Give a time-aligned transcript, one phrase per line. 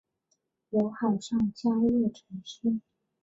[0.71, 2.81] 有海上嘉月尘诗。